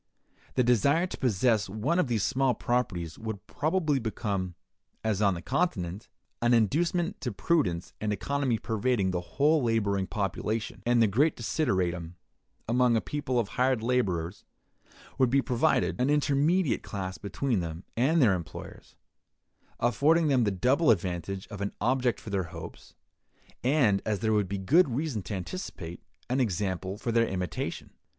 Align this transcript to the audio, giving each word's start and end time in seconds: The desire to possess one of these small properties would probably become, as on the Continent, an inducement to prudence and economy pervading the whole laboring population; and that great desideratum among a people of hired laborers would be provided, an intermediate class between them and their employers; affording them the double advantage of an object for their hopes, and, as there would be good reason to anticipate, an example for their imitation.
The 0.55 0.63
desire 0.63 1.05
to 1.05 1.17
possess 1.19 1.69
one 1.69 1.99
of 1.99 2.07
these 2.07 2.23
small 2.23 2.55
properties 2.55 3.19
would 3.19 3.45
probably 3.45 3.99
become, 3.99 4.55
as 5.03 5.21
on 5.21 5.35
the 5.35 5.43
Continent, 5.43 6.09
an 6.41 6.55
inducement 6.55 7.21
to 7.21 7.31
prudence 7.31 7.93
and 8.01 8.11
economy 8.11 8.57
pervading 8.57 9.11
the 9.11 9.21
whole 9.21 9.61
laboring 9.61 10.07
population; 10.07 10.81
and 10.87 11.03
that 11.03 11.09
great 11.09 11.35
desideratum 11.35 12.15
among 12.67 12.97
a 12.97 12.99
people 12.99 13.37
of 13.39 13.49
hired 13.49 13.83
laborers 13.83 14.43
would 15.19 15.29
be 15.29 15.39
provided, 15.39 16.01
an 16.01 16.09
intermediate 16.09 16.81
class 16.81 17.19
between 17.19 17.59
them 17.59 17.83
and 17.95 18.19
their 18.23 18.33
employers; 18.33 18.95
affording 19.79 20.29
them 20.29 20.45
the 20.45 20.49
double 20.49 20.89
advantage 20.89 21.45
of 21.49 21.61
an 21.61 21.73
object 21.79 22.19
for 22.19 22.31
their 22.31 22.45
hopes, 22.45 22.95
and, 23.63 24.01
as 24.03 24.21
there 24.21 24.33
would 24.33 24.49
be 24.49 24.57
good 24.57 24.89
reason 24.89 25.21
to 25.21 25.35
anticipate, 25.35 26.01
an 26.27 26.39
example 26.39 26.97
for 26.97 27.11
their 27.11 27.27
imitation. 27.27 27.91